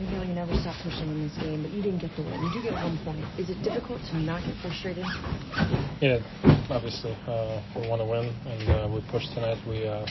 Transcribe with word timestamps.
Mikhail, 0.00 0.24
you 0.24 0.34
never 0.34 0.52
stop 0.60 0.76
pushing 0.82 1.08
in 1.08 1.28
this 1.28 1.36
game, 1.40 1.62
but 1.62 1.72
you 1.72 1.82
didn't 1.82 2.00
get 2.00 2.10
the 2.16 2.22
win. 2.22 2.40
You 2.42 2.52
do 2.52 2.62
get 2.62 2.74
one 2.74 2.98
point. 3.04 3.24
Is 3.38 3.48
it 3.48 3.62
difficult 3.62 4.00
to 4.10 4.18
not 4.18 4.44
get 4.44 4.56
frustrated? 4.60 5.04
Yeah, 6.00 6.20
obviously. 6.68 7.16
Uh, 7.26 7.62
we 7.76 7.88
want 7.88 8.00
to 8.00 8.08
win, 8.08 8.28
and 8.48 8.68
uh, 8.68 8.88
we 8.92 9.00
pushed 9.10 9.32
tonight. 9.32 9.56
We 9.66 9.86
uh, 9.86 10.04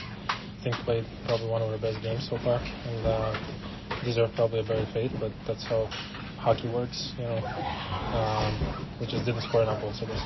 think 0.62 0.74
played 0.82 1.06
probably 1.26 1.48
one 1.48 1.62
of 1.62 1.70
our 1.70 1.78
best 1.78 2.02
games 2.02 2.26
so 2.28 2.38
far, 2.38 2.58
and 2.58 3.06
uh, 3.06 3.34
deserve 4.04 4.30
probably 4.34 4.60
a 4.60 4.64
better 4.64 4.86
fate, 4.92 5.12
but 5.20 5.30
that's 5.46 5.64
how 5.64 5.86
hockey 6.40 6.72
works, 6.72 7.12
you 7.18 7.24
know. 7.24 7.36
Um, 8.16 8.56
we 8.98 9.06
just 9.06 9.24
didn't 9.28 9.42
score 9.44 9.62
enough 9.62 9.80
goals, 9.80 10.00
I. 10.00 10.24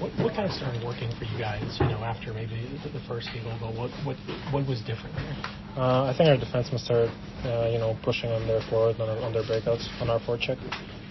What, 0.00 0.10
what 0.18 0.32
kind 0.34 0.48
of 0.48 0.52
started 0.56 0.82
working 0.82 1.12
for 1.14 1.24
you 1.24 1.38
guys, 1.38 1.62
you 1.78 1.86
know, 1.86 2.02
after 2.02 2.32
maybe 2.32 2.66
the, 2.82 2.98
first 3.06 3.28
goal 3.44 3.56
goal? 3.60 3.76
What, 3.76 3.92
what, 4.02 4.16
what 4.50 4.66
was 4.66 4.80
different 4.82 5.14
there? 5.14 5.36
Uh, 5.76 6.10
I 6.10 6.14
think 6.16 6.32
our 6.32 6.40
defensemen 6.40 6.80
started, 6.80 7.12
uh, 7.44 7.68
you 7.70 7.78
know, 7.78 7.96
pushing 8.02 8.32
on 8.32 8.48
their 8.48 8.60
forward, 8.68 8.98
on, 8.98 9.08
on 9.22 9.32
their 9.32 9.44
breakouts, 9.44 9.86
on 10.00 10.10
our 10.10 10.18
forecheck. 10.18 10.58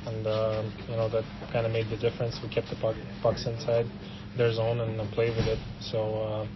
And, 0.05 0.27
um, 0.27 0.73
you 0.89 0.97
know, 0.97 1.07
that 1.07 1.23
kind 1.53 1.65
of 1.65 1.71
made 1.71 1.87
the 1.89 1.95
difference. 1.95 2.37
We 2.43 2.49
kept 2.49 2.67
the 2.69 2.75
puck, 2.75 2.97
pucks 3.21 3.45
inside 3.45 3.85
their 4.35 4.51
zone 4.51 4.81
and 4.81 4.99
played 5.13 5.37
with 5.37 5.47
it. 5.47 5.59
So 5.79 5.99
uh, 6.19 6.47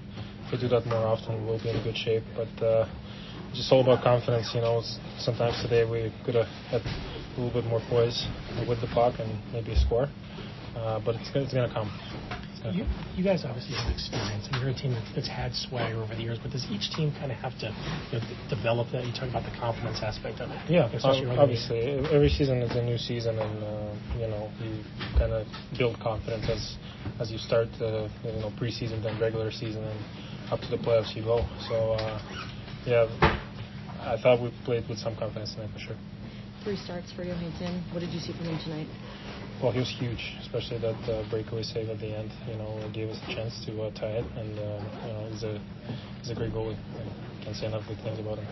we 0.52 0.58
do 0.58 0.68
that 0.70 0.86
more 0.86 1.06
often, 1.06 1.46
we'll 1.46 1.62
be 1.62 1.70
in 1.70 1.84
good 1.84 1.98
shape. 1.98 2.24
But 2.36 2.64
uh, 2.64 2.88
just 3.54 3.72
all 3.72 3.82
about 3.82 4.04
confidence, 4.04 4.52
you 4.54 4.62
know. 4.62 4.82
Sometimes 5.20 5.62
today 5.62 5.84
we 5.84 6.14
could 6.26 6.36
have 6.36 6.48
had 6.70 6.82
a 6.82 7.42
little 7.42 7.62
bit 7.62 7.70
more 7.70 7.82
poise 7.90 8.28
with 8.68 8.82
the 8.82 8.88
puck 8.88 9.20
and 9.20 9.32
maybe 9.54 9.76
score. 9.76 10.10
Uh, 10.76 11.00
but 11.04 11.16
it's, 11.16 11.30
it's 11.34 11.54
going 11.54 11.68
to 11.68 11.74
come. 11.74 11.90
You, 12.74 12.84
you, 13.16 13.24
guys 13.24 13.46
obviously 13.46 13.76
have 13.76 13.88
experience. 13.88 14.50
Mean, 14.52 14.60
you're 14.60 14.72
a 14.72 14.74
team 14.74 14.92
that's 15.16 15.30
had 15.30 15.54
swagger 15.54 16.04
over 16.04 16.14
the 16.16 16.22
years, 16.22 16.38
but 16.42 16.52
does 16.52 16.66
each 16.70 16.92
team 16.92 17.14
kind 17.16 17.32
of 17.32 17.38
have 17.38 17.58
to 17.60 17.72
you 18.12 18.20
know, 18.20 18.26
develop 18.50 18.92
that? 18.92 19.06
You 19.06 19.14
talk 19.14 19.30
about 19.30 19.46
the 19.48 19.56
confidence 19.58 20.04
aspect 20.04 20.42
of 20.42 20.52
it. 20.52 20.60
Yeah, 20.68 20.92
obviously. 21.04 22.04
Every 22.12 22.30
season 22.30 22.62
is 22.62 22.76
a 22.76 22.84
new 22.84 22.98
season, 22.98 23.40
and 23.40 23.64
uh, 23.64 23.77
you 24.20 24.28
know 24.28 24.50
you 24.60 24.84
kind 25.18 25.34
of 25.34 25.48
build 25.78 26.00
confidence 26.00 26.50
as 26.50 26.78
as 27.20 27.32
you 27.32 27.38
start 27.38 27.68
the 27.80 28.10
you 28.24 28.32
know 28.42 28.52
preseason, 28.60 29.02
then 29.04 29.20
regular 29.20 29.52
season, 29.52 29.84
and 29.84 30.00
up 30.52 30.60
to 30.62 30.68
the 30.70 30.78
playoffs 30.78 31.16
you 31.16 31.24
go. 31.24 31.46
So 31.70 31.94
uh, 31.94 32.22
yeah, 32.86 33.08
I 34.02 34.18
thought 34.22 34.42
we 34.42 34.52
played 34.66 34.88
with 34.90 35.00
some 35.00 35.16
confidence 35.16 35.54
tonight 35.54 35.72
for 35.74 35.80
sure 35.80 35.98
three 36.68 36.76
starts 36.76 37.14
for 37.14 37.24
Johansson. 37.24 37.82
What 37.94 38.02
did 38.02 38.10
you 38.10 38.20
see 38.20 38.34
from 38.34 38.48
him 38.48 38.60
tonight? 38.60 38.88
Well, 39.64 39.72
he 39.72 39.80
was 39.80 39.88
huge, 39.88 40.36
especially 40.42 40.80
that 40.80 41.00
uh, 41.08 41.24
breakaway 41.30 41.64
save 41.64 41.88
at 41.88 41.98
the 42.02 42.12
end. 42.12 42.30
You 42.46 42.58
know, 42.60 42.76
gave 42.94 43.08
us 43.08 43.18
a 43.24 43.34
chance 43.34 43.64
to 43.66 43.84
uh, 43.84 43.92
tie 43.96 44.20
it, 44.20 44.26
and 44.36 44.52
uh, 44.60 44.84
you 45.08 45.14
know, 45.14 45.28
he's 45.32 45.44
a 45.44 45.62
he's 46.20 46.30
a 46.30 46.36
great 46.36 46.52
goalie. 46.52 46.76
I 46.76 47.44
can't 47.46 47.56
say 47.56 47.68
enough 47.68 47.88
good 47.88 48.04
things 48.04 48.20
about 48.20 48.40
him. 48.40 48.48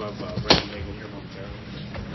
Love 0.00 0.22
uh, 0.22 0.48
Ready 0.48 0.66
Megan 0.68 0.94
here 0.94 1.08
momentarily. 1.08 2.09